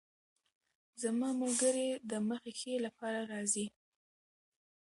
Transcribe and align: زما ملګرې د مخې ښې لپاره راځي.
زما 1.01 1.29
ملګرې 1.41 1.87
د 2.09 2.11
مخې 2.27 2.51
ښې 2.59 2.73
لپاره 2.85 3.19
راځي. 3.31 3.65